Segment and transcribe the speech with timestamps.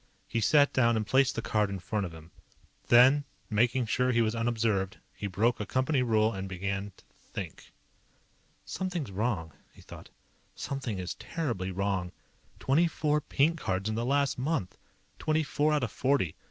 [0.27, 2.31] He sat down and placed the card in front of him.
[2.87, 7.71] Then, making sure he was unobserved, he broke a company rule and began to Think.
[8.65, 10.09] Something's wrong, he thought.
[10.57, 12.11] _Something is terribly wrong.
[12.57, 14.75] Twenty four pink cards in the last month.
[15.19, 16.35] Twenty four out of forty.